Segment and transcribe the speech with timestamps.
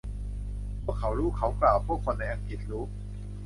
[0.83, 2.83] พวกเขารู้ เขากล่าว พวกคนในอังกฤษรู้